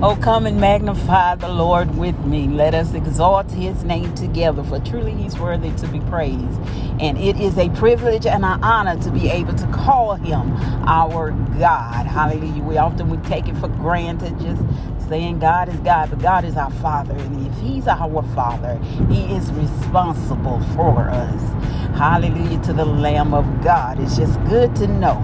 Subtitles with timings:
[0.00, 2.46] Oh, come and magnify the Lord with me.
[2.46, 6.60] Let us exalt his name together, for truly he's worthy to be praised.
[7.00, 10.52] And it is a privilege and an honor to be able to call him
[10.86, 12.06] our God.
[12.06, 12.62] Hallelujah.
[12.62, 14.62] We often we take it for granted, just
[15.08, 17.16] saying God is God, but God is our Father.
[17.16, 18.78] And if he's our Father,
[19.10, 21.42] he is responsible for us.
[21.98, 23.98] Hallelujah to the Lamb of God.
[23.98, 25.20] It's just good to know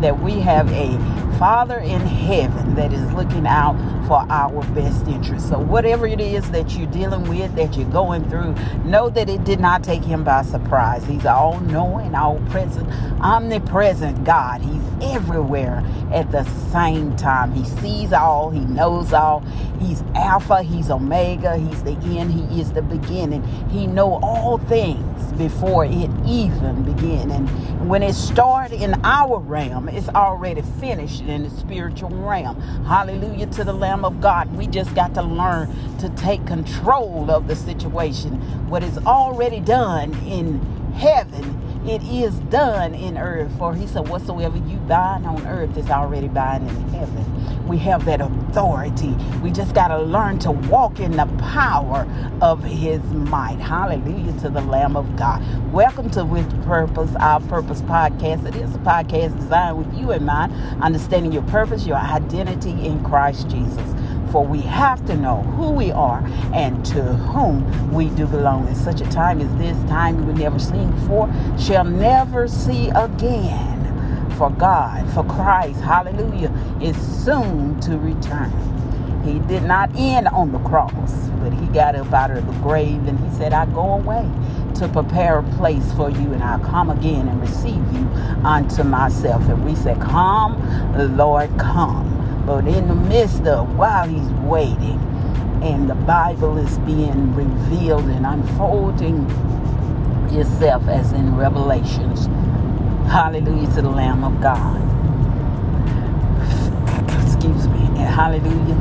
[0.00, 0.98] that we have a
[1.38, 5.48] Father in heaven that is looking out for our best interest.
[5.48, 9.44] So, whatever it is that you're dealing with, that you're going through, know that it
[9.44, 11.04] did not take him by surprise.
[11.04, 12.88] He's all knowing, all present,
[13.20, 14.62] omnipresent God.
[14.62, 14.82] He's
[15.14, 17.52] everywhere at the same time.
[17.52, 19.40] He sees all, he knows all.
[19.80, 23.42] He's Alpha, he's Omega, he's the end, he is the beginning.
[23.68, 27.30] He know all things before it even begin.
[27.30, 32.55] And when it started in our realm, it's already finished in the spiritual realm.
[32.86, 34.54] Hallelujah to the Lamb of God.
[34.56, 35.68] We just got to learn
[35.98, 38.34] to take control of the situation.
[38.68, 40.60] What is already done in
[40.94, 43.50] heaven it is done in earth.
[43.58, 47.68] For he said, Whatsoever you bind on earth is already bound in heaven.
[47.68, 49.14] We have that authority.
[49.42, 52.06] We just got to learn to walk in the power
[52.40, 53.58] of his might.
[53.60, 55.42] Hallelujah to the Lamb of God.
[55.72, 58.46] Welcome to With Purpose, our Purpose podcast.
[58.46, 63.02] It is a podcast designed with you in mind, understanding your purpose, your identity in
[63.04, 63.94] Christ Jesus.
[64.36, 68.68] For we have to know who we are and to whom we do belong.
[68.68, 74.28] In such a time as this, time we never seen before, shall never see again.
[74.36, 78.52] For God, for Christ, hallelujah, is soon to return.
[79.24, 83.08] He did not end on the cross, but he got up out of the grave
[83.08, 84.30] and he said, I go away
[84.74, 88.06] to prepare a place for you, and I'll come again and receive you
[88.44, 89.48] unto myself.
[89.48, 92.05] And we said, Come, Lord, come.
[92.46, 95.00] But in the midst of while he's waiting,
[95.62, 99.28] and the Bible is being revealed and unfolding
[100.30, 102.26] itself as in Revelations.
[103.10, 104.80] Hallelujah to the Lamb of God.
[107.24, 107.80] Excuse me.
[107.98, 108.76] And hallelujah.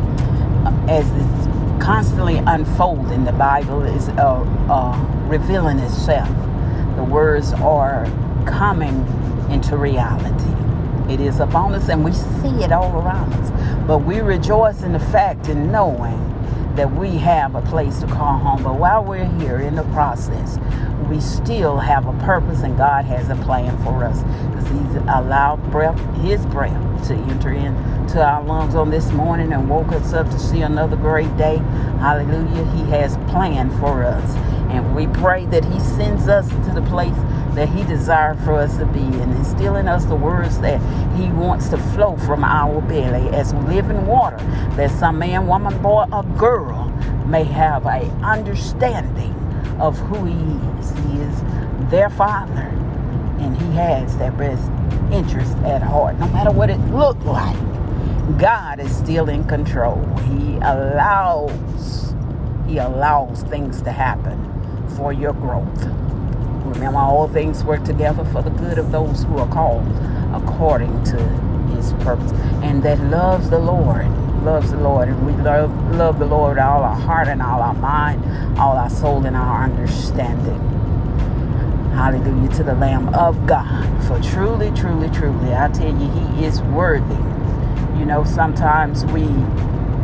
[0.88, 4.95] As it's constantly unfolding, the Bible is uh, uh,
[5.28, 6.29] revealing itself.
[6.97, 8.06] The words are
[8.45, 9.06] coming
[9.50, 10.51] into reality.
[11.09, 13.51] It is upon us and we see it all around us.
[13.88, 16.21] But we rejoice in the fact and knowing
[16.75, 18.63] that we have a place to call home.
[18.63, 20.57] But while we're here in the process,
[21.09, 25.57] we still have a purpose and God has a plan for us because He's allowed
[25.71, 30.29] breath, His breath, to enter into our lungs on this morning and woke us up
[30.31, 31.57] to see another great day.
[31.99, 32.65] Hallelujah.
[32.71, 34.35] He has planned for us.
[34.71, 37.15] And we pray that He sends us to the place
[37.55, 39.35] that He desired for us to be in
[39.88, 40.79] us the words that
[41.16, 44.38] He wants to flow from our belly as living water,
[44.75, 46.89] that some man, woman, boy, or girl
[47.27, 49.33] may have a understanding
[49.79, 50.89] of who He is.
[50.91, 52.69] He is their Father,
[53.39, 54.69] and He has their best
[55.11, 57.57] interest at heart, no matter what it looked like.
[58.38, 60.03] God is still in control.
[60.29, 62.13] He allows
[62.67, 64.38] He allows things to happen
[64.97, 66.04] for your growth.
[66.75, 69.88] Remember, all things work together for the good of those who are called
[70.34, 71.18] according to
[71.74, 72.31] his purpose.
[72.62, 74.08] And that loves the Lord,
[74.44, 75.08] loves the Lord.
[75.08, 78.24] And we love, love the Lord all our heart and all our mind,
[78.59, 80.59] all our soul and our understanding.
[81.94, 84.03] Hallelujah to the Lamb of God.
[84.03, 87.16] For truly, truly, truly, I tell you, he is worthy.
[87.97, 89.24] You know, sometimes we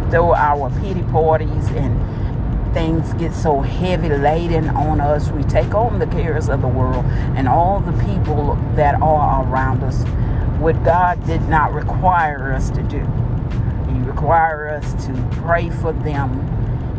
[0.09, 2.00] throw our pity parties and
[2.74, 7.06] things get so heavy laden on us, we take on the cares of the world
[7.36, 10.04] and all the people that are around us.
[10.59, 13.00] What God did not require us to do,
[13.92, 16.40] He required us to pray for them,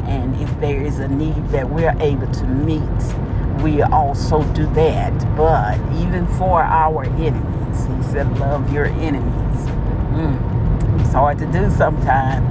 [0.07, 5.13] and if there is a need that we're able to meet, we also do that.
[5.37, 9.69] But even for our enemies, He said, "Love your enemies."
[10.13, 11.01] Mm.
[11.01, 12.45] It's hard to do sometimes,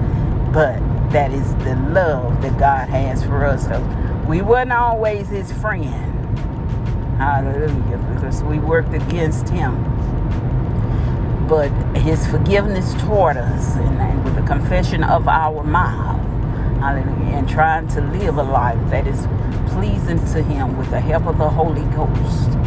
[0.53, 0.79] but
[1.11, 3.65] that is the love that God has for us.
[3.65, 3.79] So
[4.27, 6.11] we weren't always his friend.
[7.17, 7.97] Hallelujah.
[8.13, 9.75] Because we worked against him.
[11.47, 16.19] But his forgiveness toward us and, and with the confession of our mouth.
[16.79, 17.37] Hallelujah.
[17.37, 19.27] And trying to live a life that is
[19.71, 22.60] pleasing to him with the help of the Holy Ghost.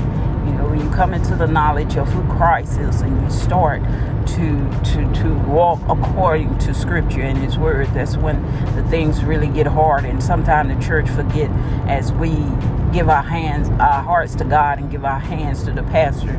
[0.46, 3.82] You know, when you come into the knowledge of who Christ is and you start
[3.82, 8.42] to to to walk according to scripture and his word that's when
[8.74, 10.04] the things really get hard.
[10.04, 11.50] And sometimes the church forget
[11.88, 12.30] as we
[12.92, 16.30] give our hands our hearts to god and give our hands to the pastor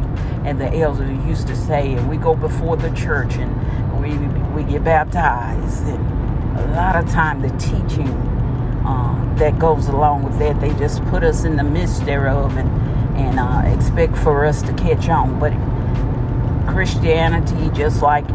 [0.46, 3.52] and the elders used to say and we go before the church and
[4.02, 4.18] we
[4.56, 5.84] we get baptized.
[5.84, 8.08] And a lot of time the teaching
[8.86, 12.70] uh, that goes along with that, they just put us in the midst thereof and
[13.16, 15.40] and uh, expect for us to catch on.
[15.40, 15.54] But
[16.72, 18.28] Christianity, just like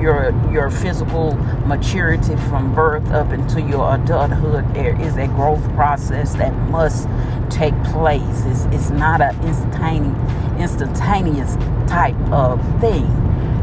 [0.00, 1.34] your your physical
[1.66, 7.08] maturity from birth up into your adulthood, there is a growth process that must
[7.50, 8.44] take place.
[8.46, 11.56] It's, it's not an instantaneous instantaneous
[11.88, 13.06] type of thing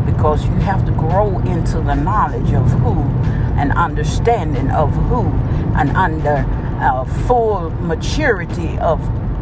[0.06, 3.00] because you have to grow into the knowledge of who,
[3.60, 5.24] an understanding of who,
[5.76, 6.46] an under
[6.82, 9.00] uh, full maturity of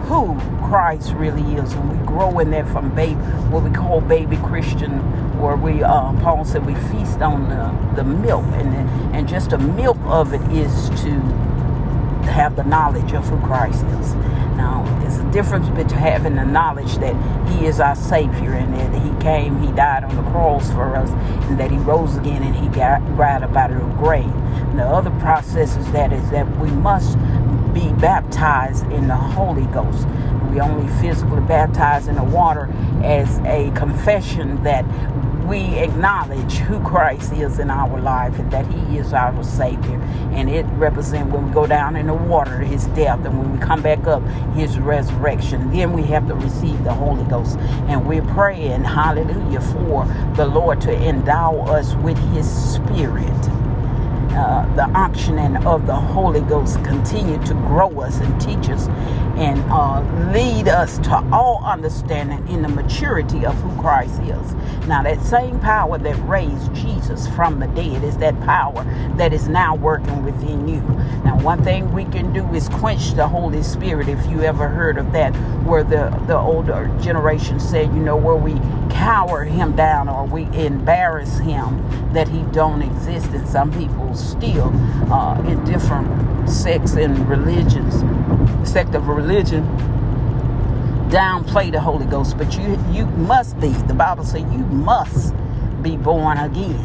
[0.09, 0.35] who
[0.67, 3.13] Christ really is, and we grow in that from baby,
[3.51, 4.91] what we call baby Christian,
[5.39, 9.59] where we, uh, Paul said, we feast on the, the milk, and and just the
[9.59, 11.11] milk of it is to
[12.31, 14.15] have the knowledge of who Christ is.
[14.55, 17.15] Now, there's a difference between having the knowledge that
[17.49, 21.11] He is our Savior and that He came, He died on the cross for us,
[21.49, 24.25] and that He rose again and He got right up out of the grave.
[24.25, 27.17] And the other process is that is that we must
[27.73, 30.07] be baptized in the Holy Ghost.
[30.51, 32.69] We only physically baptize in the water
[33.03, 34.85] as a confession that
[35.49, 39.99] we acknowledge who Christ is in our life and that He is our Savior.
[40.31, 43.59] And it represents when we go down in the water, His death, and when we
[43.59, 44.21] come back up,
[44.53, 45.71] His resurrection.
[45.71, 47.57] Then we have to receive the Holy Ghost.
[47.87, 50.05] And we're praying, hallelujah, for
[50.35, 53.58] the Lord to endow us with His Spirit
[54.31, 58.87] uh, the unctioning of the Holy Ghost continue to grow us and teach us
[59.37, 60.01] and uh,
[60.33, 64.53] lead us to all understanding in the maturity of who Christ is.
[64.87, 68.83] Now, that same power that raised Jesus from the dead is that power
[69.17, 70.81] that is now working within you.
[71.23, 74.09] Now, one thing we can do is quench the Holy Spirit.
[74.09, 75.33] If you ever heard of that,
[75.65, 78.53] where the, the older generation said, you know, where we
[78.89, 83.27] cower him down or we embarrass him that he don't exist.
[83.27, 84.71] And some people still
[85.11, 87.95] uh, in different sects and religions,
[88.69, 89.63] sect of religion,
[91.09, 92.37] downplay the Holy Ghost.
[92.37, 93.69] But you you must be.
[93.69, 95.33] The Bible says you must
[95.81, 96.75] be born again.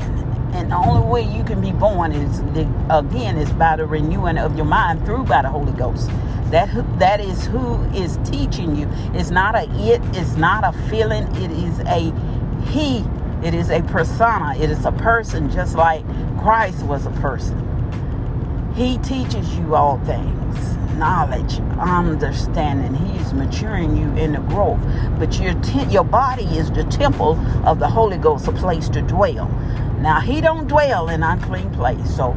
[0.54, 2.38] And the only way you can be born is
[2.90, 6.08] again is by the renewing of your mind through by the Holy Ghost.
[6.50, 6.69] That
[7.00, 8.88] that is who is teaching you.
[9.14, 10.00] It's not a it.
[10.12, 11.25] It's not a feeling.
[11.37, 12.12] It is a
[12.70, 13.04] he.
[13.44, 14.56] It is a persona.
[14.58, 16.02] It is a person, just like
[16.41, 17.61] Christ was a person.
[18.75, 22.94] He teaches you all things, knowledge, understanding.
[22.94, 24.81] He is maturing you in the growth.
[25.19, 29.02] But your te- your body is the temple of the Holy Ghost, a place to
[29.02, 29.49] dwell.
[30.00, 32.17] Now He don't dwell in unclean place.
[32.17, 32.35] So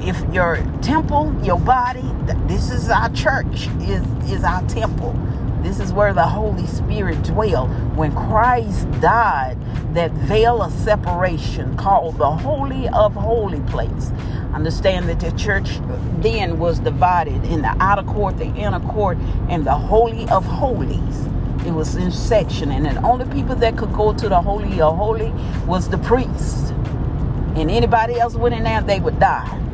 [0.00, 2.04] if your temple, your body,
[2.46, 5.16] this is our church, is is our temple.
[5.62, 7.70] This is where the Holy Spirit dwelled.
[7.96, 9.56] When Christ died,
[9.94, 14.12] that veil of separation called the Holy of Holy place.
[14.54, 15.80] Understand that the church
[16.20, 19.18] then was divided in the outer court, the inner court,
[19.48, 21.26] and the Holy of Holies.
[21.66, 24.96] It was in section, and the only people that could go to the Holy of
[24.96, 25.30] Holy
[25.66, 26.70] was the priest.
[27.56, 29.67] And anybody else went in there, they would die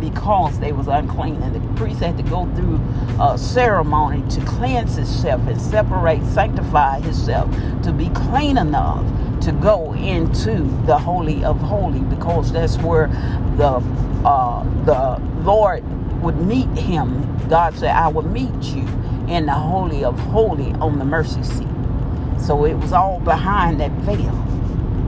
[0.00, 1.42] because they was unclean.
[1.42, 2.80] And the priest had to go through
[3.20, 7.50] a ceremony to cleanse himself and separate sanctify himself
[7.82, 9.04] to be clean enough
[9.42, 13.08] to go into the holy of holy because that's where
[13.56, 13.82] the
[14.24, 15.84] uh, the lord
[16.22, 17.22] would meet him.
[17.48, 18.86] God said i will meet you
[19.28, 21.68] in the holy of holy on the mercy seat.
[22.40, 24.34] So it was all behind that veil.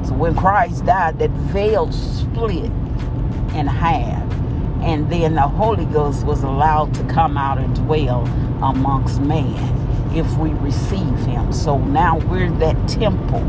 [0.07, 2.71] So when christ died that veil split
[3.55, 4.28] in half
[4.89, 8.23] and then the Holy Ghost was allowed to come out and dwell
[8.63, 11.53] amongst man if we receive him.
[11.53, 13.43] So now we're that temple.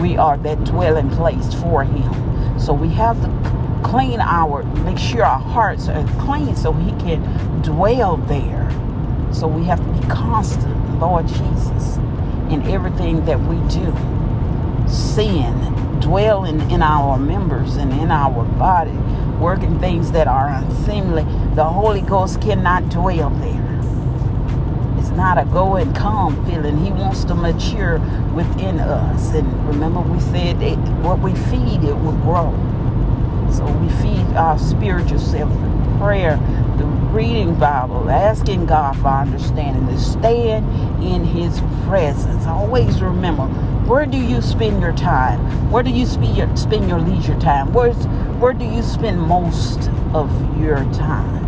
[0.00, 2.60] We are that dwelling place for him.
[2.60, 7.20] So we have to clean our, make sure our hearts are clean so he can
[7.62, 8.70] dwell there.
[9.32, 11.96] So we have to be constant, Lord Jesus,
[12.48, 13.92] in everything that we do.
[14.88, 15.52] Sin,
[16.06, 18.96] dwelling in our members and in our body
[19.40, 24.98] working things that are unseemly, the Holy Ghost cannot dwell there.
[24.98, 26.78] It's not a go and come feeling.
[26.78, 27.98] He wants to mature
[28.34, 29.34] within us.
[29.34, 32.54] And remember, we said that what we feed, it will grow.
[33.52, 36.36] So we feed our spiritual self through prayer,
[37.16, 40.66] reading Bible, asking God for understanding, to stand
[41.02, 42.44] in His presence.
[42.44, 43.46] Always remember,
[43.88, 45.40] where do you spend your time?
[45.70, 47.72] Where do you spend your, spend your leisure time?
[47.72, 47.96] Where's,
[48.36, 50.30] where do you spend most of
[50.60, 51.42] your time?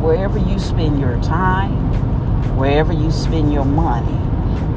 [0.00, 4.06] Wherever you spend your time, wherever you spend your money,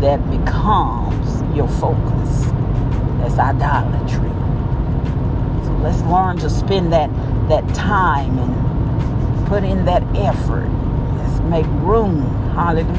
[0.02, 2.46] that becomes your focus.
[3.20, 4.32] That's idolatry.
[5.66, 7.12] So let's learn to spend that
[7.48, 8.71] that time and
[9.52, 10.70] put in that effort.
[11.18, 12.22] Let's make room.
[12.56, 12.96] Hallelujah.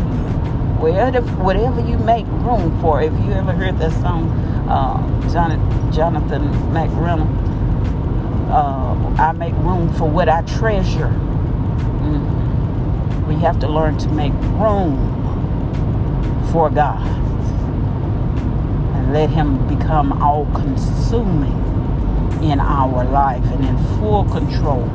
[0.78, 3.00] Whatever, whatever you make room for.
[3.00, 4.28] If you ever heard that song,
[4.68, 5.00] uh,
[5.32, 11.08] Jonathan, Jonathan McReynolds, uh, I make room for what I treasure.
[12.04, 13.26] Mm-hmm.
[13.26, 14.98] We have to learn to make room
[16.52, 17.00] for God
[18.94, 21.58] and let Him become all consuming
[22.42, 24.86] in our life and in full control.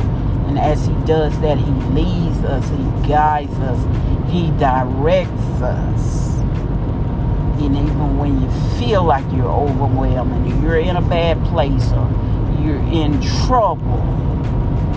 [0.47, 6.27] And as He does that, He leads us, He guides us, He directs us.
[7.59, 8.49] And even when you
[8.79, 12.09] feel like you're overwhelmed and you're in a bad place or
[12.61, 13.97] you're in trouble,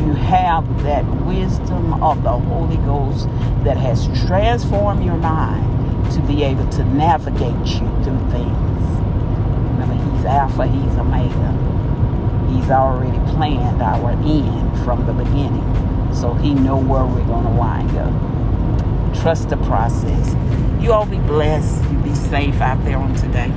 [0.07, 3.27] you have that wisdom of the Holy Ghost
[3.65, 8.83] that has transformed your mind to be able to navigate you through things.
[9.73, 11.70] Remember, He's Alpha, He's Omega.
[12.71, 16.15] Already planned our end from the beginning.
[16.15, 19.17] So he know where we're going to wind up.
[19.21, 20.37] Trust the process.
[20.81, 21.83] You all be blessed.
[21.91, 23.53] You be safe out there on today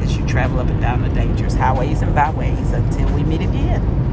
[0.00, 4.07] as you travel up and down the dangerous highways and byways until we meet again.